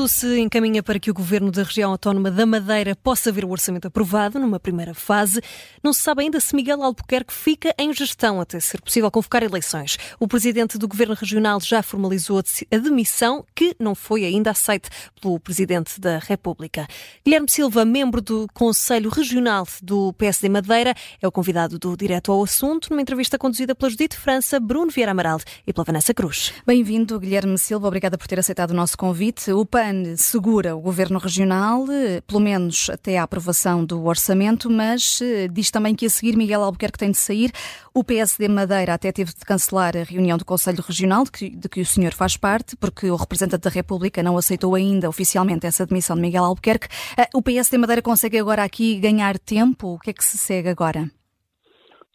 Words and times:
Tudo 0.00 0.08
se 0.08 0.40
encaminha 0.40 0.82
para 0.82 0.98
que 0.98 1.10
o 1.10 1.14
governo 1.14 1.50
da 1.50 1.62
região 1.62 1.90
autónoma 1.90 2.30
da 2.30 2.46
Madeira 2.46 2.96
possa 2.96 3.30
ver 3.30 3.44
o 3.44 3.50
orçamento 3.50 3.86
aprovado 3.86 4.38
numa 4.38 4.58
primeira 4.58 4.94
fase. 4.94 5.42
Não 5.82 5.92
se 5.92 6.00
sabe 6.00 6.22
ainda 6.22 6.40
se 6.40 6.56
Miguel 6.56 6.82
Albuquerque 6.82 7.34
fica 7.34 7.74
em 7.78 7.92
gestão 7.92 8.40
até 8.40 8.58
ser 8.60 8.80
possível 8.80 9.10
convocar 9.10 9.42
eleições. 9.42 9.98
O 10.18 10.26
presidente 10.26 10.78
do 10.78 10.88
governo 10.88 11.12
regional 11.12 11.60
já 11.60 11.82
formalizou 11.82 12.38
a 12.38 12.78
demissão, 12.78 13.44
que 13.54 13.76
não 13.78 13.94
foi 13.94 14.24
ainda 14.24 14.52
aceite 14.52 14.88
pelo 15.20 15.38
presidente 15.38 16.00
da 16.00 16.18
República. 16.18 16.88
Guilherme 17.22 17.50
Silva, 17.50 17.84
membro 17.84 18.22
do 18.22 18.46
Conselho 18.54 19.10
Regional 19.10 19.68
do 19.82 20.14
PSD 20.14 20.48
Madeira, 20.48 20.94
é 21.20 21.28
o 21.28 21.32
convidado 21.32 21.78
do 21.78 21.94
Direto 21.94 22.32
ao 22.32 22.42
Assunto, 22.42 22.88
numa 22.88 23.02
entrevista 23.02 23.36
conduzida 23.36 23.74
pela 23.74 23.90
Judite 23.90 24.16
França, 24.16 24.58
Bruno 24.58 24.90
Vieira 24.90 25.12
Amaral 25.12 25.40
e 25.66 25.74
pela 25.74 25.84
Vanessa 25.84 26.14
Cruz. 26.14 26.54
Bem-vindo, 26.66 27.20
Guilherme 27.20 27.58
Silva. 27.58 27.86
Obrigada 27.86 28.16
por 28.16 28.26
ter 28.26 28.38
aceitado 28.38 28.70
o 28.70 28.74
nosso 28.74 28.96
convite. 28.96 29.52
O 29.52 29.66
PAN 29.66 29.89
segura 30.16 30.76
o 30.76 30.80
governo 30.80 31.18
regional, 31.18 31.84
eh, 31.90 32.20
pelo 32.26 32.40
menos 32.40 32.88
até 32.90 33.18
à 33.18 33.22
aprovação 33.22 33.84
do 33.84 34.04
orçamento, 34.04 34.70
mas 34.70 35.20
eh, 35.22 35.48
diz 35.48 35.70
também 35.70 35.94
que 35.94 36.06
a 36.06 36.10
seguir 36.10 36.36
Miguel 36.36 36.62
Albuquerque 36.62 36.98
tem 36.98 37.10
de 37.10 37.16
sair. 37.16 37.50
O 37.94 38.02
PSD 38.02 38.48
Madeira 38.48 38.94
até 38.94 39.12
teve 39.12 39.32
de 39.32 39.44
cancelar 39.44 39.96
a 39.96 40.02
reunião 40.02 40.36
do 40.36 40.44
Conselho 40.44 40.82
Regional, 40.86 41.24
de 41.24 41.32
que, 41.32 41.50
de 41.50 41.68
que 41.68 41.80
o 41.80 41.86
senhor 41.86 42.12
faz 42.12 42.36
parte, 42.36 42.76
porque 42.76 43.10
o 43.10 43.16
representante 43.16 43.62
da 43.62 43.70
República 43.70 44.22
não 44.22 44.36
aceitou 44.36 44.74
ainda 44.74 45.08
oficialmente 45.08 45.66
essa 45.66 45.86
demissão 45.86 46.16
de 46.16 46.22
Miguel 46.22 46.44
Albuquerque. 46.44 46.88
Eh, 47.16 47.28
o 47.34 47.42
PSD 47.42 47.78
Madeira 47.78 48.02
consegue 48.02 48.38
agora 48.38 48.64
aqui 48.64 48.98
ganhar 48.98 49.38
tempo? 49.38 49.94
O 49.94 49.98
que 49.98 50.10
é 50.10 50.12
que 50.12 50.24
se 50.24 50.38
segue 50.38 50.68
agora? 50.68 51.10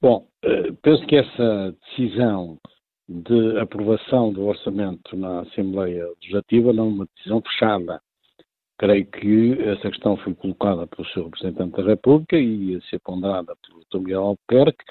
Bom, 0.02 0.28
penso 0.84 1.06
que 1.08 1.16
essa 1.16 1.76
decisão 1.89 2.60
de 3.08 3.59
aprovação 3.59 4.34
do 4.34 4.45
orçamento 4.45 5.16
na 5.16 5.42
Assembleia 5.42 6.08
Legislativa 6.20 6.73
não 6.73 6.88
uma 6.88 7.08
decisão 7.16 7.42
fechada. 7.42 8.02
Creio 8.78 9.06
que 9.06 9.53
essa 9.61 9.89
questão 9.89 10.17
foi 10.17 10.34
colocada 10.34 10.88
pelo 10.88 11.08
Sr. 11.08 11.26
Representante 11.26 11.78
da 11.78 11.83
República 11.83 12.38
e 12.38 12.72
ia 12.72 12.81
ser 12.89 13.00
ponderada 13.00 13.56
pelo 13.66 13.80
Dr. 13.86 14.00
Miguel 14.00 14.23
Albuquerque, 14.23 14.83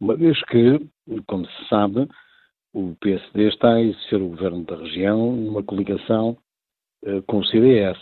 uma 0.00 0.16
vez 0.16 0.42
que, 0.44 0.86
como 1.26 1.46
se 1.46 1.68
sabe, 1.68 2.08
o 2.72 2.94
PSD 3.00 3.48
está 3.48 3.74
a 3.74 3.82
exercer 3.82 4.22
o 4.22 4.28
governo 4.28 4.64
da 4.64 4.76
região 4.76 5.32
numa 5.32 5.62
coligação 5.62 6.36
eh, 7.04 7.22
com 7.26 7.38
o 7.38 7.44
CDS 7.44 7.98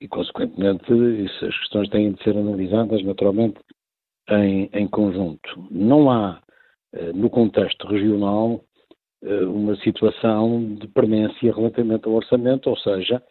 e, 0.00 0.08
consequentemente, 0.08 0.84
essas 1.24 1.56
questões 1.58 1.88
têm 1.90 2.12
de 2.12 2.22
ser 2.22 2.36
analisadas 2.36 3.02
naturalmente 3.04 3.60
em, 4.30 4.70
em 4.72 4.86
conjunto. 4.86 5.66
Não 5.70 6.10
há, 6.10 6.40
eh, 6.92 7.12
no 7.12 7.28
contexto 7.28 7.86
regional, 7.88 8.64
uma 9.22 9.74
situação 9.76 10.76
de 10.76 10.86
permanência 10.88 11.52
relativamente 11.52 12.06
ao 12.06 12.14
orçamento, 12.14 12.70
ou 12.70 12.76
seja, 12.78 13.22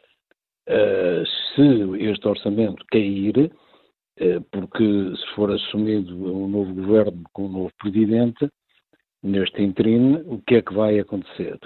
eh, 0.68 1.24
se 1.56 1.62
este 2.04 2.28
orçamento 2.28 2.84
cair, 2.92 3.52
eh, 4.18 4.40
porque 4.52 4.84
se 5.16 5.36
for 5.36 5.50
assumido 5.52 6.14
um 6.14 6.48
novo 6.48 6.74
governo 6.74 7.24
com 7.32 7.46
um 7.46 7.50
novo 7.52 7.72
presidente, 7.80 8.50
neste 9.24 9.62
interino, 9.64 10.22
o 10.26 10.42
que 10.42 10.56
é 10.56 10.62
que 10.62 10.74
vai 10.74 11.00
acontecer? 11.00 11.58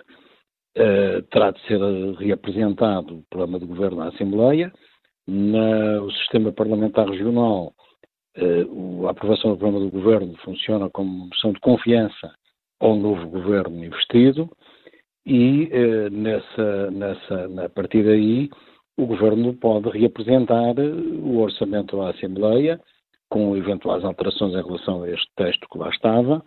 terá 1.29 1.51
de 1.51 1.59
ser 1.67 1.81
reapresentado 2.17 3.17
o 3.17 3.23
programa 3.29 3.59
de 3.59 3.65
governo 3.65 4.03
à 4.03 4.07
Assembleia, 4.07 4.71
no 5.27 6.09
sistema 6.11 6.53
parlamentar 6.53 7.09
regional, 7.09 7.73
a 9.05 9.11
aprovação 9.11 9.51
do 9.51 9.57
programa 9.57 9.83
do 9.83 9.91
governo 9.91 10.33
funciona 10.37 10.89
como 10.89 11.27
moção 11.27 11.51
de 11.51 11.59
confiança 11.59 12.33
ao 12.81 12.95
novo 12.95 13.27
governo 13.29 13.85
investido 13.85 14.49
e 15.25 15.69
eh, 15.71 16.09
nessa, 16.09 16.91
nessa, 16.91 17.65
a 17.65 17.69
partir 17.69 18.03
daí 18.03 18.49
o 18.97 19.05
governo 19.05 19.53
pode 19.53 19.89
reapresentar 19.89 20.75
o 20.79 21.37
orçamento 21.37 22.01
à 22.01 22.09
Assembleia 22.09 22.81
com 23.29 23.55
eventuais 23.55 24.03
alterações 24.03 24.53
em 24.53 24.63
relação 24.63 25.03
a 25.03 25.09
este 25.09 25.27
texto 25.37 25.67
que 25.71 25.77
lá 25.77 25.89
estava 25.89 26.43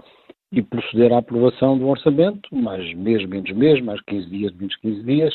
e 0.52 0.60
proceder 0.60 1.12
à 1.12 1.18
aprovação 1.18 1.78
do 1.78 1.88
orçamento, 1.88 2.54
mais 2.54 2.94
mês, 2.94 3.26
menos 3.26 3.50
mês, 3.52 3.80
mais 3.82 4.00
15 4.02 4.28
dias, 4.28 4.52
menos 4.54 4.76
15 4.76 5.02
dias, 5.02 5.34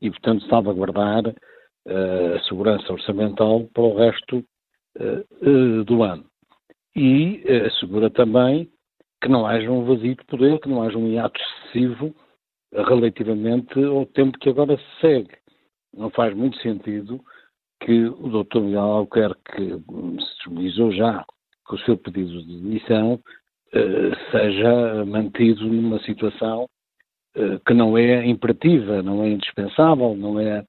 e, 0.00 0.10
portanto, 0.10 0.46
salvaguardar 0.46 1.26
uh, 1.26 2.34
a 2.36 2.40
segurança 2.44 2.92
orçamental 2.92 3.64
para 3.72 3.82
o 3.82 3.96
resto 3.96 4.44
uh, 4.98 5.48
uh, 5.48 5.84
do 5.84 6.02
ano. 6.02 6.24
E 6.94 7.42
assegura 7.66 8.10
também 8.10 8.70
que 9.24 9.30
não 9.30 9.46
haja 9.46 9.70
um 9.70 9.86
vazio 9.86 10.14
de 10.14 10.24
poder, 10.26 10.60
que 10.60 10.68
não 10.68 10.82
haja 10.82 10.98
um 10.98 11.08
hiato 11.08 11.40
excessivo 11.40 12.14
relativamente 12.74 13.82
ao 13.82 14.04
tempo 14.04 14.38
que 14.38 14.50
agora 14.50 14.76
se 14.76 15.00
segue. 15.00 15.34
Não 15.96 16.10
faz 16.10 16.36
muito 16.36 16.58
sentido 16.58 17.18
que 17.80 18.04
o 18.04 18.44
Dr. 18.44 18.60
Miguel 18.60 18.80
Albuquerque 18.80 19.56
se 19.56 20.16
disponibilizou 20.18 20.92
já 20.92 21.24
com 21.64 21.76
o 21.76 21.78
seu 21.78 21.96
pedido 21.96 22.42
de 22.42 22.60
demissão 22.60 23.18
eh, 23.72 24.12
seja 24.30 25.06
mantido 25.06 25.64
numa 25.68 25.98
situação 26.00 26.68
eh, 27.34 27.58
que 27.66 27.72
não 27.72 27.96
é 27.96 28.26
imperativa, 28.26 29.02
não 29.02 29.22
é 29.24 29.30
indispensável, 29.30 30.14
não 30.14 30.38
é 30.38 30.62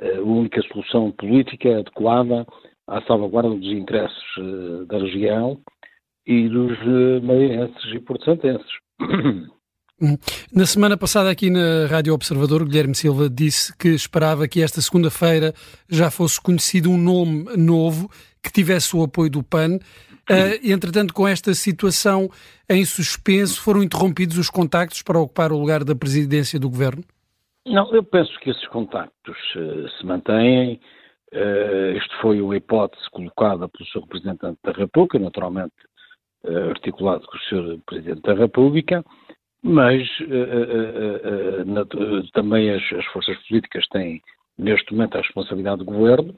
eh, 0.00 0.16
a 0.16 0.20
única 0.20 0.60
solução 0.64 1.10
política 1.12 1.78
adequada 1.78 2.46
à 2.86 3.00
salvaguarda 3.02 3.54
dos 3.54 3.72
interesses 3.72 4.22
da 4.86 4.98
região 4.98 5.58
e 6.26 6.48
dos 6.48 6.78
uh, 6.80 7.22
madeirenses 7.22 7.94
e 7.94 7.98
porto-santenses. 8.00 8.70
Na 10.52 10.66
semana 10.66 10.96
passada, 10.96 11.30
aqui 11.30 11.48
na 11.48 11.86
Rádio 11.88 12.12
Observador, 12.12 12.64
Guilherme 12.64 12.94
Silva 12.94 13.30
disse 13.30 13.76
que 13.76 13.88
esperava 13.88 14.48
que 14.48 14.60
esta 14.60 14.80
segunda-feira 14.80 15.52
já 15.88 16.10
fosse 16.10 16.40
conhecido 16.40 16.90
um 16.90 16.98
nome 16.98 17.44
novo 17.56 18.10
que 18.42 18.50
tivesse 18.50 18.96
o 18.96 19.04
apoio 19.04 19.30
do 19.30 19.44
PAN. 19.44 19.76
Uh, 20.28 20.58
entretanto, 20.64 21.14
com 21.14 21.26
esta 21.26 21.54
situação 21.54 22.28
em 22.68 22.84
suspenso, 22.84 23.60
foram 23.60 23.82
interrompidos 23.82 24.38
os 24.38 24.50
contactos 24.50 25.02
para 25.02 25.20
ocupar 25.20 25.52
o 25.52 25.58
lugar 25.58 25.84
da 25.84 25.94
presidência 25.94 26.58
do 26.58 26.68
governo? 26.68 27.04
Não, 27.66 27.94
eu 27.94 28.02
penso 28.02 28.32
que 28.40 28.50
esses 28.50 28.66
contactos 28.68 29.36
uh, 29.54 29.88
se 29.88 30.04
mantêm. 30.04 30.80
Uh, 31.32 31.96
isto 31.96 32.20
foi 32.20 32.40
uma 32.40 32.56
hipótese 32.56 33.08
colocada 33.10 33.68
pelo 33.68 33.88
seu 33.90 34.00
representante 34.02 34.58
da 34.64 34.72
República, 34.72 35.18
naturalmente 35.18 35.72
eh, 35.78 35.91
articulado 36.44 37.26
com 37.26 37.36
o 37.36 37.40
Sr. 37.40 37.80
Presidente 37.86 38.22
da 38.22 38.34
República, 38.34 39.04
mas 39.62 40.02
uh, 40.20 41.64
na, 41.64 41.84
também 42.32 42.70
as, 42.70 42.82
as, 42.92 43.04
forças 43.06 43.36
políticas 43.46 43.86
têm, 43.88 44.20
neste 44.58 44.92
momento, 44.92 45.16
a 45.16 45.20
responsabilidade 45.20 45.78
do 45.78 45.84
governo, 45.84 46.34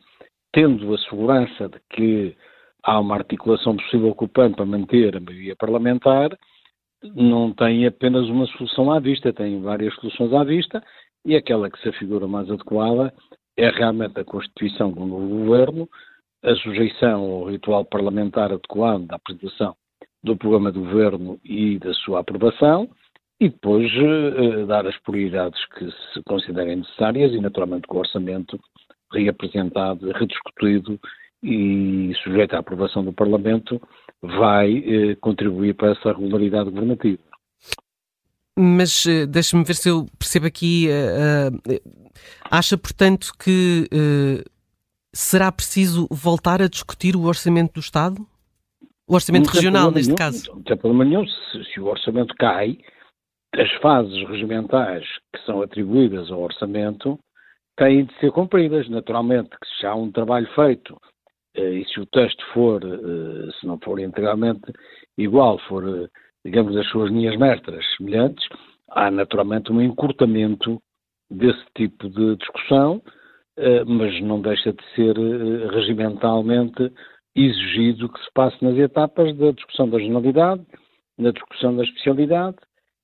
tendo 0.52 0.94
a 0.94 0.98
segurança 0.98 1.68
de 1.68 1.80
que 1.90 2.36
há 2.82 3.00
uma 3.00 3.16
articulação 3.16 3.76
possível 3.76 4.14
com 4.14 4.26
o 4.26 4.28
para 4.28 4.66
manter 4.66 5.16
a 5.16 5.20
maioria 5.20 5.56
parlamentar, 5.56 6.36
não 7.02 7.52
tem 7.52 7.86
apenas 7.86 8.28
uma 8.28 8.46
solução 8.46 8.92
à 8.92 9.00
vista, 9.00 9.32
tem 9.32 9.60
várias 9.60 9.94
soluções 9.96 10.32
à 10.34 10.44
vista, 10.44 10.82
e 11.24 11.34
aquela 11.34 11.70
que 11.70 11.80
se 11.80 11.88
afigura 11.88 12.28
mais 12.28 12.50
adequada 12.50 13.12
é 13.56 13.70
realmente 13.70 14.20
a 14.20 14.24
constituição 14.24 14.92
do 14.92 15.06
novo 15.06 15.28
governo, 15.28 15.88
a 16.42 16.54
sujeição 16.56 17.22
ao 17.22 17.44
ritual 17.46 17.86
parlamentar 17.86 18.52
adequado 18.52 19.06
da 19.06 19.16
apresentação 19.16 19.74
do 20.24 20.36
programa 20.36 20.72
do 20.72 20.80
governo 20.80 21.38
e 21.44 21.78
da 21.78 21.92
sua 21.92 22.20
aprovação 22.20 22.88
e 23.40 23.48
depois 23.48 23.90
uh, 23.96 24.66
dar 24.66 24.86
as 24.86 24.96
prioridades 25.02 25.60
que 25.76 25.84
se 25.84 26.22
considerem 26.24 26.76
necessárias 26.76 27.32
e, 27.32 27.40
naturalmente, 27.40 27.86
com 27.86 27.96
o 27.96 28.00
orçamento 28.00 28.58
reapresentado, 29.12 30.10
rediscutido 30.12 30.98
e 31.42 32.12
sujeito 32.22 32.54
à 32.54 32.60
aprovação 32.60 33.04
do 33.04 33.12
Parlamento, 33.12 33.80
vai 34.22 34.78
uh, 34.78 35.16
contribuir 35.20 35.74
para 35.74 35.92
essa 35.92 36.12
regularidade 36.12 36.70
governativa. 36.70 37.18
Mas 38.56 39.04
uh, 39.04 39.26
deixa-me 39.26 39.64
ver 39.64 39.74
se 39.74 39.90
eu 39.90 40.06
percebo 40.18 40.46
aqui. 40.46 40.88
acha, 42.50 42.78
portanto, 42.78 43.32
que 43.38 43.88
será 45.12 45.52
preciso 45.52 46.06
voltar 46.10 46.62
a 46.62 46.68
discutir 46.68 47.14
o 47.14 47.24
orçamento 47.24 47.74
do 47.74 47.80
Estado? 47.80 48.26
O 49.08 49.14
orçamento 49.14 49.50
regional, 49.50 49.90
neste 49.90 50.08
nenhum, 50.08 50.16
caso. 50.16 50.50
Não 50.50 50.62
tem 50.62 50.76
problema 50.76 51.04
nenhum. 51.04 51.26
Se, 51.26 51.64
se, 51.72 51.80
o 51.80 51.86
orçamento 51.86 52.34
cai, 52.36 52.78
as 53.54 53.70
fases 53.74 54.28
regimentais 54.28 55.04
que 55.32 55.44
são 55.44 55.62
atribuídas 55.62 56.30
ao 56.30 56.40
orçamento 56.40 57.18
têm 57.76 58.06
de 58.06 58.14
ser 58.18 58.32
cumpridas. 58.32 58.88
Naturalmente, 58.88 59.50
que 59.50 59.68
se 59.78 59.86
há 59.86 59.94
um 59.94 60.10
trabalho 60.10 60.48
feito 60.54 60.96
eh, 61.54 61.74
e 61.74 61.84
se 61.86 62.00
o 62.00 62.06
texto 62.06 62.44
for, 62.52 62.82
eh, 62.82 63.52
se 63.60 63.66
não 63.66 63.78
for 63.78 64.00
integralmente 64.00 64.72
igual, 65.18 65.58
for, 65.68 65.86
eh, 65.86 66.08
digamos, 66.44 66.74
as 66.76 66.88
suas 66.88 67.10
linhas 67.10 67.36
mestras 67.38 67.84
semelhantes, 67.96 68.46
há 68.90 69.10
naturalmente 69.10 69.70
um 69.70 69.82
encurtamento 69.82 70.80
desse 71.30 71.64
tipo 71.76 72.08
de 72.08 72.36
discussão, 72.36 73.02
mas 73.86 74.20
não 74.20 74.42
deixa 74.42 74.72
de 74.72 74.84
ser 74.94 75.16
regimentalmente 75.70 76.92
exigido 77.34 78.08
que 78.08 78.20
se 78.22 78.30
passe 78.32 78.62
nas 78.62 78.76
etapas 78.76 79.36
da 79.36 79.50
discussão 79.50 79.88
da 79.88 79.98
regionalidade, 79.98 80.64
na 81.18 81.30
discussão 81.30 81.76
da 81.76 81.82
especialidade 81.82 82.56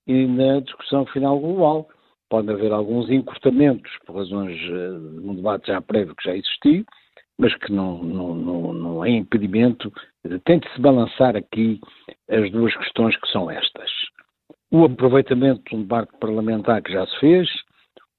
e 0.06 0.26
na 0.26 0.60
discussão 0.60 1.06
final 1.06 1.38
global. 1.38 1.88
pode 2.28 2.50
haver 2.50 2.72
alguns 2.72 3.10
encurtamentos 3.10 3.90
por 4.06 4.16
razões 4.16 4.56
de 4.56 5.28
um 5.28 5.34
debate 5.34 5.66
já 5.66 5.80
prévio 5.80 6.14
que 6.14 6.28
já 6.28 6.36
existiu, 6.36 6.84
mas 7.36 7.54
que 7.56 7.72
não, 7.72 8.02
não, 8.04 8.34
não, 8.34 8.72
não 8.72 9.04
é 9.04 9.10
impedimento. 9.10 9.92
Tente-se 10.44 10.80
balançar 10.80 11.36
aqui 11.36 11.80
as 12.28 12.50
duas 12.52 12.74
questões 12.76 13.16
que 13.16 13.28
são 13.32 13.50
estas. 13.50 13.90
O 14.70 14.84
aproveitamento 14.84 15.62
de 15.68 15.74
um 15.74 15.80
debate 15.80 16.12
parlamentar 16.20 16.80
que 16.82 16.92
já 16.92 17.04
se 17.06 17.18
fez, 17.18 17.48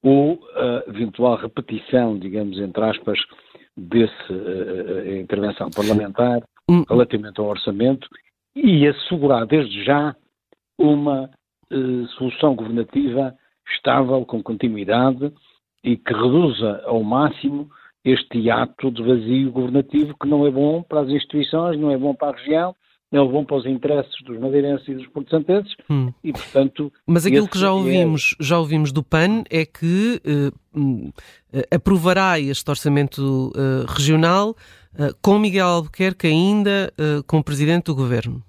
ou 0.04 0.40
a 0.56 0.90
eventual 0.90 1.38
repetição, 1.38 2.18
digamos, 2.18 2.60
entre 2.60 2.84
aspas, 2.84 3.20
dessa 3.78 4.34
uh, 4.34 5.16
intervenção 5.16 5.70
parlamentar 5.70 6.42
relativamente 6.90 7.40
ao 7.40 7.48
orçamento 7.48 8.08
e 8.56 8.88
assegurar 8.88 9.46
desde 9.46 9.84
já 9.84 10.16
uma 10.78 11.30
uh, 11.72 12.08
solução 12.18 12.56
governativa 12.56 13.36
estável, 13.74 14.26
com 14.26 14.44
continuidade 14.44 15.32
e 15.84 15.98
que 15.98 16.14
reduza 16.14 16.82
ao 16.86 17.04
máximo 17.04 17.70
este 18.04 18.50
ato 18.50 18.92
de 18.92 19.04
vazio 19.04 19.52
governativo 19.52 20.16
que 20.20 20.28
não 20.28 20.46
é 20.46 20.52
bom 20.52 20.82
para 20.82 21.02
as 21.02 21.10
instituições, 21.10 21.80
não 21.80 21.92
é 21.92 21.98
bom 21.98 22.14
para 22.14 22.30
a 22.30 22.38
região, 22.38 22.76
não 23.12 23.28
bom 23.28 23.44
para 23.44 23.58
os 23.58 23.66
interesses 23.66 24.14
dos 24.24 24.40
madeirenses 24.40 24.88
e 24.88 24.96
dos 24.96 25.08
portugueses 25.08 25.76
hum. 25.90 26.12
e, 26.24 26.32
portanto... 26.32 26.92
Mas 27.06 27.26
aquilo 27.26 27.48
que 27.48 27.60
já 27.60 27.68
é 27.68 27.72
ouvimos, 27.72 28.36
é... 28.40 28.44
já 28.44 28.58
ouvimos 28.58 28.92
do 28.92 29.04
PAN 29.04 29.44
é 29.50 29.66
que 29.66 30.22
uh, 30.74 31.14
aprovará 31.74 32.40
este 32.40 32.70
orçamento 32.70 33.52
uh, 33.56 33.86
regional 33.88 34.56
com 35.22 35.40
Miguel 35.40 35.68
Albuquerque 35.68 36.28
ainda 36.28 36.94
como 37.26 37.42
presidente 37.42 37.86
do 37.86 37.96
governo. 37.96 38.44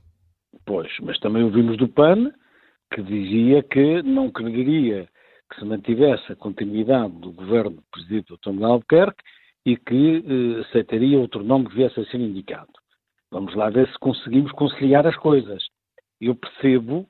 Pois, 0.66 0.90
mas 1.00 1.16
também 1.20 1.44
ouvimos 1.44 1.76
do 1.76 1.86
PAN 1.86 2.32
que 2.92 3.02
dizia 3.02 3.62
que 3.62 4.02
não 4.02 4.28
quereria 4.30 5.08
que 5.52 5.60
se 5.60 5.64
mantivesse 5.64 6.32
a 6.32 6.36
continuidade 6.36 7.12
do 7.18 7.32
governo 7.32 7.82
presidido 7.90 8.38
por 8.38 8.52
Dr. 8.52 8.64
Albuquerque 8.64 9.22
e 9.64 9.76
que 9.76 10.24
eh, 10.26 10.60
aceitaria 10.60 11.18
outro 11.18 11.44
nome 11.44 11.68
que 11.68 11.76
viesse 11.76 12.00
a 12.00 12.04
ser 12.06 12.18
indicado. 12.20 12.72
Vamos 13.32 13.54
lá 13.54 13.70
ver 13.70 13.88
se 13.88 13.98
conseguimos 13.98 14.52
conciliar 14.52 15.06
as 15.06 15.16
coisas. 15.16 15.64
Eu 16.20 16.34
percebo 16.34 17.08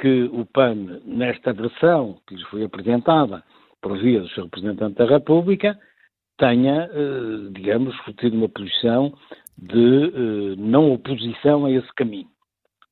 que 0.00 0.24
o 0.24 0.44
PAN, 0.44 1.00
nesta 1.04 1.52
versão 1.52 2.18
que 2.26 2.34
lhes 2.34 2.44
foi 2.48 2.64
apresentada 2.64 3.44
por 3.80 3.96
via 3.96 4.20
do 4.20 4.28
seu 4.30 4.44
representante 4.44 4.96
da 4.96 5.06
República, 5.06 5.78
tenha, 6.36 6.90
eh, 6.92 7.50
digamos, 7.52 7.94
tido 8.18 8.36
uma 8.36 8.48
posição 8.48 9.14
de 9.56 10.06
eh, 10.06 10.56
não 10.58 10.92
oposição 10.92 11.64
a 11.66 11.70
esse 11.70 11.92
caminho, 11.94 12.28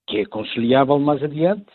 que 0.07 0.19
é 0.19 0.25
conciliável 0.25 0.99
mais 1.01 1.21
adiante 1.25 1.67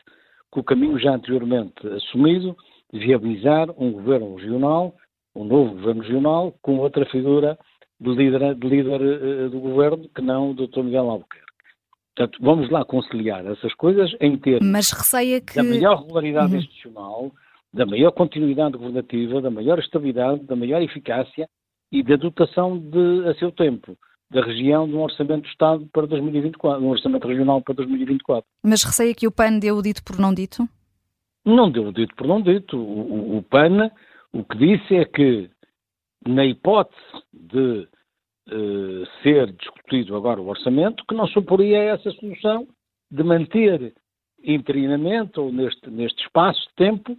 com 0.50 0.62
o 0.62 0.64
caminho 0.64 0.98
já 0.98 1.14
anteriormente 1.14 1.86
assumido 1.88 2.56
de 2.94 3.00
viabilizar 3.00 3.70
um 3.78 3.92
governo 3.92 4.36
regional, 4.36 4.96
um 5.36 5.44
novo 5.44 5.72
governo 5.72 6.04
regional, 6.04 6.56
com 6.62 6.78
outra 6.78 7.06
figura 7.08 7.60
de 8.00 8.10
líder, 8.10 8.56
de 8.56 8.68
líder 8.68 9.02
uh, 9.02 9.50
do 9.50 9.60
governo 9.60 10.10
que 10.14 10.22
não 10.22 10.52
o 10.52 10.54
Dr. 10.54 10.84
Miguel 10.84 11.10
Albuquerque. 11.10 11.46
Portanto, 12.16 12.40
vamos 12.42 12.70
lá 12.70 12.86
conciliar 12.86 13.46
essas 13.46 13.74
coisas 13.74 14.16
em 14.22 14.38
termos 14.38 14.66
Mas 14.66 14.92
receia 14.92 15.42
que... 15.42 15.56
da 15.56 15.64
maior 15.64 16.02
regularidade 16.02 16.54
uhum. 16.54 16.60
institucional, 16.60 17.32
da 17.74 17.86
maior 17.86 18.12
continuidade 18.12 18.78
governativa, 18.78 19.42
da 19.42 19.52
maior 19.52 19.80
estabilidade, 19.80 20.44
da 20.46 20.56
maior 20.56 20.82
eficácia 20.82 21.48
e 21.92 22.02
da 22.02 22.16
dotação 22.16 22.78
de, 22.78 23.28
a 23.28 23.36
seu 23.36 23.52
tempo 23.52 23.98
da 24.32 24.44
região 24.44 24.88
de 24.88 24.96
um 24.96 25.02
orçamento 25.02 25.44
do 25.44 25.50
Estado 25.50 25.88
para 25.94 26.08
2024, 26.08 26.84
um 26.84 26.90
orçamento 26.90 27.28
regional 27.28 27.62
para 27.62 27.76
2024. 27.76 28.46
Mas 28.64 28.84
receia 28.84 29.14
que 29.14 29.28
o 29.28 29.32
PAN 29.32 29.60
deu 29.60 29.78
o 29.78 29.82
dito 29.82 30.04
por 30.04 30.20
não 30.20 30.34
dito? 30.34 30.68
Não 31.46 31.70
deu 31.70 31.88
o 31.88 31.94
dito 31.94 32.16
por 32.16 32.26
não 32.26 32.42
dito. 32.42 32.76
O, 32.76 33.36
o, 33.36 33.38
o 33.38 33.44
PAN 33.44 33.92
o 34.36 34.44
que 34.44 34.58
disse 34.58 34.96
é 34.96 35.06
que, 35.06 35.50
na 36.28 36.46
hipótese 36.46 37.02
de 37.34 37.88
uh, 38.52 39.06
ser 39.22 39.52
discutido 39.54 40.16
agora 40.16 40.42
o 40.42 40.48
orçamento, 40.48 41.04
que 41.08 41.16
não 41.16 41.28
suporia 41.28 41.78
essa 41.78 42.12
solução 42.12 42.68
de 43.12 43.24
manter 43.24 43.94
interinamente 44.44 45.40
ou 45.40 45.52
neste, 45.52 45.90
neste 45.90 46.24
espaço 46.24 46.60
de 46.70 46.76
tempo 46.76 47.18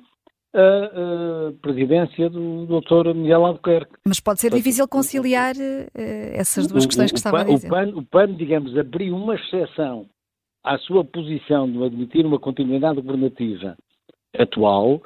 a, 0.54 1.48
a 1.48 1.52
presidência 1.60 2.30
do 2.30 2.66
Dr. 2.66 3.14
Miguel 3.14 3.44
Albuquerque. 3.44 3.92
Mas 4.06 4.20
pode 4.20 4.40
ser 4.40 4.52
difícil 4.52 4.88
conciliar 4.88 5.54
uh, 5.54 5.90
essas 6.34 6.66
duas 6.66 6.86
questões 6.86 7.12
que 7.12 7.18
estava 7.18 7.40
a 7.40 7.44
dizer. 7.44 7.66
O 7.66 7.70
PAN, 7.70 7.88
o 7.94 8.02
PAN, 8.04 8.34
digamos, 8.34 8.76
abriu 8.76 9.14
uma 9.14 9.34
exceção 9.34 10.06
à 10.64 10.78
sua 10.78 11.04
posição 11.04 11.70
de 11.70 11.84
admitir 11.84 12.24
uma 12.24 12.40
continuidade 12.40 13.00
governativa 13.00 13.76
atual, 14.36 15.00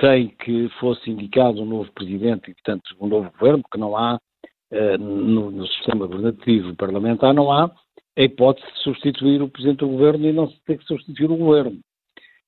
sem 0.00 0.28
que 0.28 0.68
fosse 0.80 1.10
indicado 1.10 1.62
um 1.62 1.66
novo 1.66 1.90
presidente 1.92 2.50
e, 2.50 2.54
portanto, 2.54 2.82
um 3.00 3.06
novo 3.06 3.30
governo, 3.30 3.62
porque 3.62 3.78
não 3.78 3.96
há, 3.96 4.16
uh, 4.72 4.98
no, 4.98 5.50
no, 5.50 5.66
sistema 5.66 6.06
governativo 6.06 6.74
parlamentar, 6.76 7.32
não 7.32 7.52
há 7.52 7.70
a 8.16 8.22
hipótese 8.22 8.66
de 8.72 8.82
substituir 8.82 9.40
o 9.40 9.48
presidente 9.48 9.78
do 9.78 9.88
governo 9.88 10.26
e 10.26 10.32
não 10.32 10.48
se 10.50 10.60
ter 10.64 10.78
que 10.78 10.84
substituir 10.84 11.30
o 11.30 11.36
governo. 11.36 11.78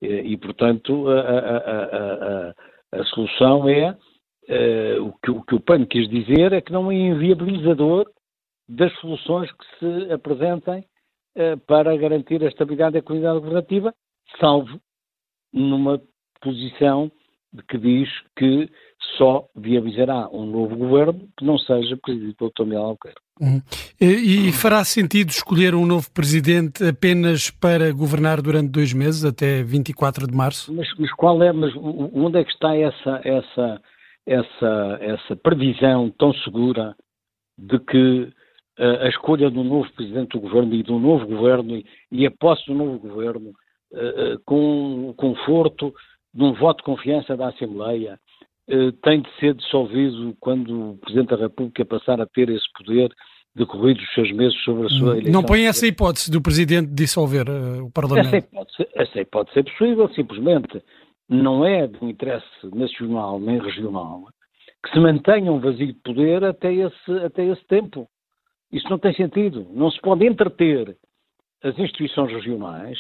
E, 0.03 0.37
portanto, 0.37 1.09
a, 1.09 1.21
a, 1.21 2.49
a, 2.49 2.55
a 2.93 3.05
solução 3.05 3.69
é 3.69 3.93
uh, 3.93 5.07
o, 5.07 5.13
que, 5.23 5.31
o, 5.31 5.43
que, 5.43 5.55
o 5.55 5.61
PAN 5.61 5.87
quis 5.87 6.09
dizer 6.09 6.53
é 6.53 6.61
que 6.61 6.73
não 6.73 6.91
é 6.91 6.95
inviabilizador 6.95 8.11
das 8.69 8.93
soluções 9.01 9.51
que 9.53 9.65
se 9.79 10.13
apresentem 10.13 10.85
uh, 11.37 11.59
para 11.67 11.97
garantir 11.97 12.43
a 12.43 12.49
estabilidade 12.49 12.97
e 12.97 12.99
a 12.99 13.03
qualidade 13.03 13.39
governativa, 13.39 13.95
salvo 14.41 14.81
numa 15.53 16.01
posição 16.43 17.11
de 17.53 17.63
que 17.65 17.79
diz 17.79 18.09
que 18.37 18.69
só 19.19 19.47
viabilizará 19.55 20.29
um 20.31 20.47
novo 20.47 20.75
governo 20.77 21.29
que 21.37 21.45
não 21.45 21.59
seja 21.59 21.97
presidido 21.97 22.35
pelo 22.35 22.51
Dr. 22.51 22.65
Miguel 22.65 22.83
Albuquerque. 22.83 23.21
Uhum. 23.41 23.61
E, 24.01 24.49
e, 24.49 24.53
fará 24.53 24.85
sentido 24.85 25.31
escolher 25.31 25.75
um 25.75 25.85
novo 25.85 26.11
presidente 26.13 26.85
apenas 26.85 27.51
para 27.51 27.93
governar 27.93 28.41
durante 28.41 28.71
dois 28.71 28.93
meses, 28.93 29.25
até 29.25 29.63
24 29.63 30.27
de 30.27 30.35
março? 30.35 30.73
Mas, 30.73 30.89
mas 30.99 31.13
qual 31.13 31.43
é, 31.43 31.53
mas 31.53 31.73
onde 31.77 32.39
é 32.39 32.45
que 32.45 32.53
está 32.53 32.77
essa, 32.77 33.21
essa, 33.25 33.83
essa, 34.27 34.99
essa 35.01 35.37
previsão 35.37 36.11
tão 36.17 36.33
segura 36.35 36.95
de 37.59 37.79
que 37.81 38.33
uh, 38.79 39.03
a 39.03 39.09
escolha 39.09 39.51
de 39.51 39.59
um 39.59 39.65
novo 39.65 39.91
presidente 39.93 40.33
do 40.33 40.41
governo 40.41 40.75
e 40.75 40.83
de 40.83 40.93
um 40.93 41.01
novo 41.01 41.27
governo 41.27 41.83
e, 42.11 42.27
a 42.27 42.31
posse 42.31 42.67
do 42.67 42.75
novo 42.75 42.99
governo 42.99 43.51
uh, 43.93 44.35
uh, 44.35 44.41
com 44.45 45.11
o 45.11 45.15
conforto 45.15 45.93
de 46.35 46.43
um 46.43 46.53
voto 46.55 46.79
de 46.79 46.85
confiança 46.85 47.37
da 47.37 47.49
Assembleia 47.49 48.19
eh, 48.69 48.93
tem 49.03 49.21
de 49.21 49.31
ser 49.39 49.55
dissolvido 49.55 50.37
quando 50.41 50.93
o 50.93 50.99
Presidente 50.99 51.31
da 51.31 51.37
República 51.37 51.85
passar 51.85 52.21
a 52.21 52.27
ter 52.27 52.49
esse 52.49 52.67
poder 52.77 53.11
decorridos 53.55 54.03
os 54.03 54.15
seus 54.15 54.33
meses 54.33 54.59
sobre 54.65 54.87
a 54.87 54.89
sua 54.89 55.13
eleição. 55.13 55.33
Não 55.33 55.43
põe 55.43 55.67
essa 55.67 55.87
hipótese 55.87 56.31
do 56.31 56.41
Presidente 56.41 56.89
dissolver 56.93 57.49
uh, 57.49 57.85
o 57.85 57.91
Parlamento? 57.91 58.29
Essa 58.29 58.39
hipótese, 58.39 58.89
essa 58.95 59.21
hipótese 59.21 59.59
é 59.59 59.63
possível, 59.63 60.09
simplesmente 60.15 60.83
não 61.29 61.65
é 61.65 61.87
de 61.87 61.99
um 62.03 62.09
interesse 62.09 62.47
nacional 62.75 63.39
nem 63.39 63.59
regional 63.61 64.25
que 64.85 64.91
se 64.91 64.99
mantenha 64.99 65.53
um 65.53 65.61
vazio 65.61 65.87
de 65.87 65.93
poder 65.95 66.45
até 66.45 66.73
esse, 66.73 67.13
até 67.25 67.45
esse 67.45 67.65
tempo. 67.67 68.09
Isso 68.73 68.89
não 68.91 68.99
tem 68.99 69.15
sentido. 69.15 69.67
Não 69.71 69.91
se 69.91 70.01
pode 70.01 70.27
entreter 70.27 70.97
as 71.63 71.79
instituições 71.79 72.33
regionais 72.33 72.99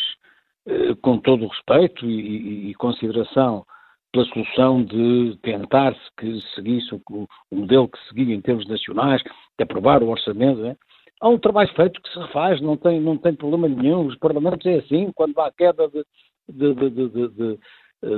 com 1.02 1.18
todo 1.18 1.44
o 1.44 1.48
respeito 1.48 2.06
e, 2.06 2.70
e, 2.70 2.74
consideração 2.74 3.64
pela 4.12 4.24
solução 4.26 4.84
de 4.84 5.36
tentar-se 5.42 6.00
que 6.18 6.40
seguisse 6.54 6.94
o, 6.94 7.00
o, 7.10 7.56
modelo 7.56 7.88
que 7.88 7.98
seguia 8.08 8.34
em 8.34 8.40
termos 8.40 8.68
nacionais, 8.68 9.22
de 9.22 9.62
aprovar 9.62 10.02
o 10.02 10.10
orçamento, 10.10 10.60
né? 10.60 10.76
há 11.20 11.28
um 11.28 11.38
trabalho 11.38 11.72
feito 11.74 12.00
que 12.02 12.12
se 12.12 12.18
refaz, 12.18 12.60
não 12.60 12.76
tem, 12.76 13.00
não 13.00 13.16
tem 13.16 13.34
problema 13.34 13.68
nenhum, 13.68 14.06
os 14.06 14.16
parlamentos 14.18 14.66
é 14.66 14.76
assim, 14.76 15.10
quando 15.14 15.38
há 15.40 15.50
queda 15.52 15.88
de, 15.88 16.04
de, 16.48 16.90
de, 16.90 17.58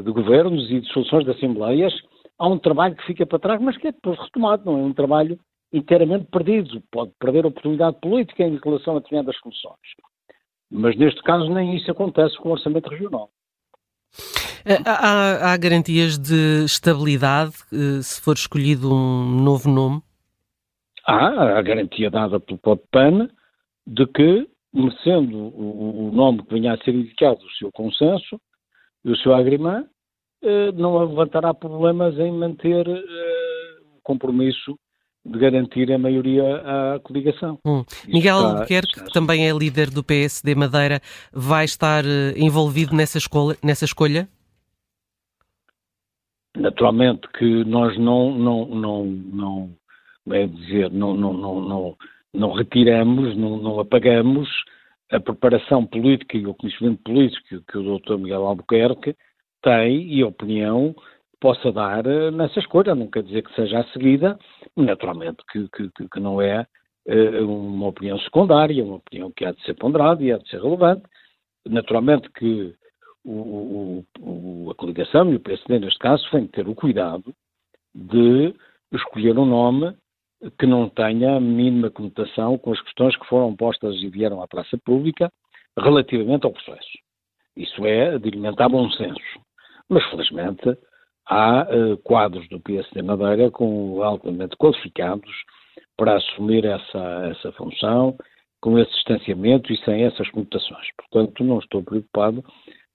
de, 0.03 0.11
governos 0.11 0.71
e 0.71 0.81
de 0.81 0.93
soluções 0.93 1.25
de 1.25 1.31
assembleias, 1.31 1.95
há 2.39 2.49
um 2.49 2.59
trabalho 2.59 2.97
que 2.97 3.07
fica 3.07 3.25
para 3.25 3.39
trás, 3.39 3.61
mas 3.61 3.77
que 3.77 3.89
é 3.89 3.93
depois 3.93 4.19
retomado, 4.19 4.65
não 4.65 4.81
é 4.81 4.83
um 4.83 4.93
trabalho 4.93 5.39
inteiramente 5.73 6.27
perdido, 6.31 6.83
pode 6.91 7.13
perder 7.21 7.47
oportunidade 7.47 7.99
política 8.01 8.43
em 8.43 8.59
relação 8.63 8.97
a 8.97 9.01
determinadas 9.01 9.37
soluções. 9.39 9.79
Mas 10.71 10.97
neste 10.97 11.23
caso 11.23 11.49
nem 11.53 11.77
isso 11.77 11.91
acontece 11.91 12.37
com 12.39 12.49
o 12.49 12.53
orçamento 12.53 12.89
regional. 12.89 13.31
Eh, 14.67 14.79
há, 14.87 15.53
há, 15.53 15.57
garantias 15.57 16.19
de 16.19 16.65
estabilidade 16.65 17.55
eh, 17.73 18.01
se 18.03 18.21
for 18.21 18.35
escolhido 18.35 18.93
um 18.93 19.43
novo 19.43 19.69
nome? 19.69 20.01
Há 21.07 21.59
a 21.59 21.63
garantia 21.63 22.11
dada 22.11 22.41
pelo 22.41 22.59
próprio 22.59 22.89
PAN 22.91 23.29
de 23.87 24.07
que, 24.07 24.49
merecendo 24.73 25.37
o, 25.37 26.09
o, 26.09 26.13
nome 26.13 26.43
que 26.45 26.55
venha 26.55 26.73
a 26.73 26.79
ser 26.79 26.95
indicado, 26.95 27.45
o 27.45 27.51
seu 27.59 27.71
consenso 27.73 28.41
e 29.05 29.11
o 29.11 29.17
seu 29.19 29.35
agrimã, 29.35 29.85
eh, 30.43 30.73
não 30.73 30.99
levantará 30.99 31.53
problemas 31.53 32.19
em 32.19 32.33
manter 32.33 32.89
o 32.89 34.01
compromisso 34.03 34.79
de 35.25 35.39
garantir 35.39 35.91
a 35.91 35.99
maioria 35.99 36.45
à 36.57 37.01
coligação. 37.01 37.59
Hum. 37.65 37.85
Miguel 38.07 38.37
está, 38.37 38.49
Albuquerque, 38.49 39.05
que 39.05 39.13
também 39.13 39.49
é 39.49 39.53
líder 39.53 39.91
do 39.91 40.05
PSD 40.05 40.55
Madeira, 40.55 41.01
vai 41.33 41.65
estar 41.65 42.05
uh, 42.05 42.37
envolvido 42.37 42.95
nessa 42.95 43.17
escolha, 43.17 43.57
nessa 43.63 43.85
escolha? 43.85 44.29
Naturalmente 46.57 47.27
que 47.39 47.65
nós 47.65 47.99
não, 47.99 48.33
não, 48.37 48.67
não, 48.67 49.71
não 50.27 50.35
é 50.35 50.47
dizer, 50.47 50.91
não, 50.91 51.15
não, 51.15 51.33
não, 51.33 51.61
não, 51.61 51.97
não 52.33 52.53
retiramos, 52.53 53.37
não, 53.37 53.57
não 53.57 53.81
apagamos 53.81 54.49
a 55.11 55.19
preparação 55.19 55.87
política 55.87 56.37
e 56.37 56.47
o 56.47 56.55
conhecimento 56.55 57.03
político 57.03 57.43
que, 57.49 57.61
que 57.61 57.79
o 57.79 57.99
Dr. 57.99 58.19
Miguel 58.19 58.47
Albuquerque 58.47 59.17
tem 59.63 60.13
e 60.13 60.23
a 60.23 60.27
opinião 60.27 60.95
possa 61.45 61.71
dar 61.71 62.07
uh, 62.07 62.31
nessa 62.31 62.59
escolha. 62.59 62.95
Não 62.95 63.07
quer 63.07 63.23
dizer 63.23 63.43
que 63.43 63.55
seja 63.55 63.81
a 63.81 63.85
seguida, 63.89 64.39
naturalmente 64.75 65.45
que, 65.53 65.69
que, 65.69 66.09
que 66.09 66.19
não 66.19 66.41
é 66.41 66.67
uh, 67.07 67.47
uma 67.47 67.89
opinião 67.89 68.19
secundária, 68.21 68.83
uma 68.83 68.97
opinião 68.97 69.31
que 69.31 69.45
há 69.45 69.53
de 69.53 69.63
ser 69.63 69.75
ponderada 69.75 70.25
e 70.25 70.33
há 70.33 70.39
de 70.39 70.49
ser 70.49 70.63
relevante. 70.63 71.03
Naturalmente 71.67 72.31
que 72.31 72.75
o, 73.23 74.03
o, 74.21 74.71
a 74.71 74.75
coligação 74.75 75.31
e 75.31 75.37
o 75.37 75.41
PSD, 75.41 75.81
neste 75.81 75.99
caso, 75.99 76.27
têm 76.31 76.47
que 76.47 76.53
ter 76.53 76.67
o 76.67 76.75
cuidado 76.75 77.35
de 77.95 78.55
escolher 78.91 79.39
um 79.39 79.45
nome 79.45 79.95
que 80.59 80.67
não 80.67 80.89
tenha 80.89 81.37
a 81.37 81.41
mínima 81.41 81.91
conotação 81.91 82.57
com 82.57 82.73
as 82.73 82.81
questões 82.81 83.15
que 83.19 83.27
foram 83.27 83.55
postas 83.55 83.95
e 83.97 84.09
vieram 84.09 84.43
à 84.43 84.49
praça 84.49 84.79
pública 84.83 85.31
relativamente 85.79 86.47
ao 86.47 86.53
processo. 86.53 86.99
Isso 87.55 87.85
é 87.85 88.19
de 88.19 88.29
alimentar 88.29 88.71
bom 88.71 88.91
senso. 88.93 89.41
Mas, 89.91 90.03
felizmente, 90.07 90.75
há 91.27 91.63
uh, 91.63 91.97
quadros 91.99 92.49
do 92.49 92.61
PSD 92.61 93.03
Madeira 93.03 93.51
com 93.51 94.03
altamente 94.03 94.57
qualificados 94.57 95.31
para 95.97 96.17
assumir 96.17 96.65
essa, 96.65 97.29
essa 97.31 97.53
função, 97.53 98.17
com 98.61 98.79
esse 98.79 98.91
distanciamento 98.93 99.73
e 99.73 99.77
sem 99.85 100.05
essas 100.05 100.29
conotações. 100.31 100.87
Portanto, 100.97 101.45
não 101.45 101.59
estou 101.59 101.83
preocupado 101.83 102.43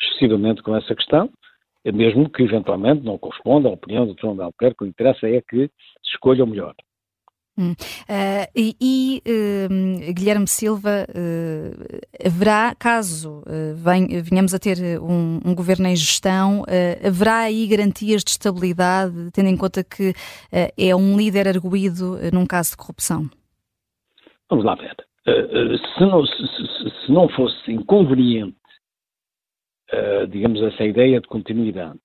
excessivamente 0.02 0.62
com 0.64 0.76
essa 0.76 0.96
questão, 0.96 1.30
mesmo 1.86 2.30
que 2.30 2.44
eventualmente 2.44 3.04
não 3.04 3.18
corresponda 3.18 3.70
à 3.70 3.72
opinião 3.72 4.06
do 4.06 4.14
de 4.14 4.26
Albuquerque, 4.26 4.76
o 4.82 4.86
que 4.86 4.90
interessa 4.90 5.28
é 5.28 5.42
que 5.42 5.68
se 5.68 6.12
escolha 6.14 6.44
o 6.44 6.48
melhor. 6.48 6.74
Uh, 7.60 8.48
e, 8.56 8.76
e 8.80 9.22
uh, 9.28 10.14
Guilherme 10.14 10.48
Silva, 10.48 11.06
uh, 11.10 12.26
haverá, 12.26 12.74
caso 12.80 13.40
uh, 13.42 14.22
venhamos 14.24 14.54
a 14.54 14.60
ter 14.60 15.00
um, 15.02 15.42
um, 15.46 15.54
governo 15.54 15.88
em 15.88 15.96
gestão, 15.96 16.64
haverá 17.06 17.40
aí 17.40 17.68
garantias 17.68 18.24
de 18.24 18.32
estabilidade, 18.32 19.14
tendo 19.34 19.50
em 19.50 19.58
conta 19.58 19.84
que 19.84 20.14
é 20.78 20.96
um 20.96 21.18
líder 21.18 21.48
arguído 21.48 22.18
num 22.32 22.46
caso 22.46 22.72
de 22.72 22.78
corrupção? 22.78 23.30
Vamos 24.50 24.66
lá 24.66 24.76
ver. 24.76 24.96
Se 25.26 26.02
não, 26.02 26.26
se, 26.26 26.48
se, 26.48 27.06
se, 27.06 27.12
não 27.12 27.28
fosse 27.30 27.72
inconveniente, 27.72 28.56
digamos, 30.30 30.62
essa 30.62 30.84
ideia 30.84 31.20
de 31.20 31.28
continuidade 31.28 32.00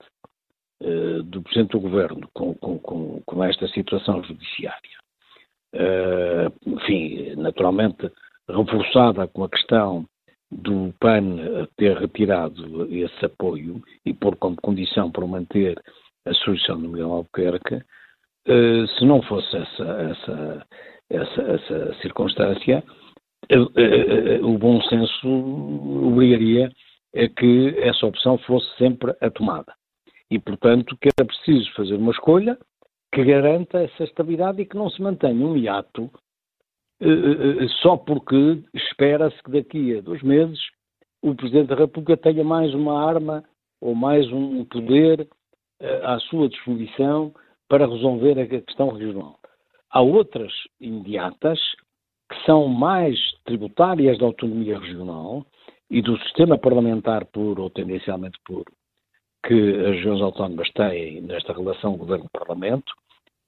do 1.25 1.43
Presidente 1.43 1.73
do 1.73 1.81
Governo 1.81 2.29
com, 2.33 2.55
com, 2.55 2.79
com, 2.79 3.23
com 3.25 3.45
esta 3.45 3.69
situação 3.69 4.23
judiciária, 4.25 5.04
enfim, 6.67 7.35
naturalmente 7.37 8.11
reforçada 8.49 9.27
com 9.29 9.45
a 9.45 9.49
questão 9.49 10.07
do 10.51 10.95
PAN 11.01 11.67
ter 11.77 11.97
retirado 11.99 12.87
esse 12.95 13.25
apoio 13.25 13.83
e 14.05 14.13
pôr 14.13 14.37
como 14.37 14.57
condição 14.57 15.11
para 15.11 15.27
manter 15.27 15.77
a 16.27 16.35
solução 16.35 16.81
do 16.81 16.89
Miguel 16.89 17.13
Albuquerque, 17.13 17.77
uh, 17.77 18.89
se 18.99 19.05
não 19.05 19.23
fosse 19.23 19.57
essa, 19.57 19.85
essa, 19.85 20.67
essa, 21.11 21.43
essa 21.43 21.95
circunstância, 22.01 22.83
uh, 23.53 24.47
o 24.47 24.59
bom 24.59 24.81
senso 24.83 25.29
obrigaria 26.09 26.71
a 27.15 27.29
que 27.29 27.75
essa 27.79 28.07
opção 28.07 28.39
fosse 28.39 28.67
sempre 28.77 29.15
a 29.21 29.31
tomada. 29.31 29.73
E, 30.31 30.39
portanto, 30.39 30.97
que 31.01 31.11
era 31.17 31.27
preciso 31.27 31.73
fazer 31.75 31.95
uma 31.95 32.11
escolha 32.11 32.59
que 33.15 33.25
garanta 33.25 33.79
essa 33.79 34.03
estabilidade 34.03 34.61
e 34.61 34.67
que 34.67 34.77
não 34.77 34.91
se 34.91 35.01
mantenha 35.01 35.47
um 35.47 35.57
hiato 35.57 36.11
uh, 37.01 37.69
só 37.81 37.97
porque 37.97 38.61
espera-se 38.75 39.41
que 39.45 39.53
daqui 39.53 39.97
a 39.97 40.01
dois 40.01 40.23
meses 40.23 40.59
o 41.23 41.35
Presidente 41.35 41.69
da 41.69 41.77
República 41.77 42.17
tenha 42.17 42.43
mais 42.43 42.75
uma 42.75 43.09
arma 43.09 43.45
ou 43.81 43.95
mais 43.95 44.31
um 44.33 44.65
poder 44.65 45.29
à 46.03 46.19
sua 46.21 46.49
disposição 46.49 47.33
para 47.69 47.87
resolver 47.87 48.39
a 48.39 48.47
questão 48.47 48.91
regional. 48.91 49.39
Há 49.91 50.01
outras 50.01 50.53
imediatas 50.81 51.59
que 52.31 52.45
são 52.45 52.69
mais 52.69 53.19
tributárias 53.45 54.19
da 54.19 54.27
autonomia 54.27 54.79
regional 54.79 55.47
e 55.91 56.03
do 56.03 56.19
sistema 56.25 56.59
parlamentar 56.59 57.25
puro 57.27 57.63
ou 57.63 57.71
tendencialmente 57.71 58.39
puro 58.45 58.73
que 59.47 59.55
as 59.55 59.97
regiões 59.97 60.23
autónomas 60.23 60.71
têm 60.73 61.21
nesta 61.21 61.53
relação 61.53 61.97
governo-parlamento 61.97 62.93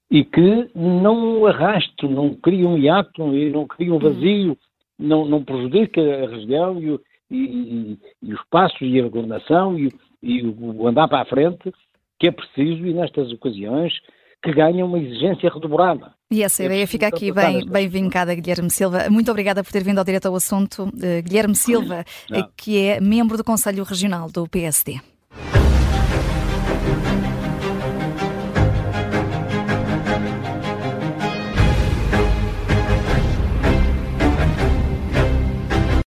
e 0.09 0.23
que 0.23 0.69
não 0.73 1.45
arraste, 1.45 2.07
não 2.07 2.33
cria 2.35 2.67
um 2.67 2.77
hiato 2.77 3.35
e 3.35 3.49
não 3.49 3.67
cria 3.67 3.93
um 3.93 3.99
vazio, 3.99 4.57
não, 4.97 5.25
não 5.25 5.43
prejudica 5.43 6.01
a 6.01 6.29
região 6.29 6.81
e, 6.81 6.99
e, 7.29 7.97
e 8.23 8.33
os 8.33 8.41
passos 8.49 8.81
e 8.81 8.99
a 8.99 9.07
governação 9.07 9.77
e, 9.77 9.93
e, 10.23 10.41
o 10.43 10.87
andar 10.87 11.07
para 11.07 11.21
a 11.21 11.25
frente 11.25 11.71
que 12.19 12.27
é 12.27 12.31
preciso 12.31 12.85
e 12.87 12.93
nestas 12.93 13.31
ocasiões 13.31 13.93
que 14.41 14.51
ganha 14.51 14.85
uma 14.85 14.99
exigência 14.99 15.49
redobrada. 15.49 16.13
E 16.31 16.43
essa 16.43 16.63
ideia 16.63 16.83
é 16.83 16.87
fica 16.87 17.07
aqui 17.07 17.31
bem, 17.31 17.65
bem 17.67 17.87
vincada, 17.87 18.33
Guilherme 18.35 18.69
Silva. 18.69 19.09
Muito 19.09 19.29
obrigada 19.31 19.63
por 19.63 19.71
ter 19.71 19.83
vindo 19.83 19.97
ao 19.99 20.05
direto 20.05 20.27
ao 20.27 20.35
assunto. 20.35 20.83
Uh, 20.83 21.23
Guilherme 21.23 21.55
Silva, 21.55 22.05
não. 22.29 22.49
que 22.55 22.79
é 22.79 23.01
membro 23.01 23.37
do 23.37 23.43
Conselho 23.43 23.83
Regional 23.83 24.29
do 24.29 24.47
PSD. 24.47 24.99